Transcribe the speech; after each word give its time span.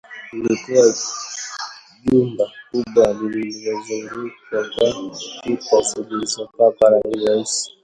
Lilikuwa 0.33 0.95
jumba 2.03 2.51
kubwa 2.71 3.13
lililozungukwa 3.13 4.67
na 5.47 5.55
kuta 5.69 6.01
zilizopakwa 6.01 6.89
rangi 6.89 7.19
nyeusi 7.19 7.71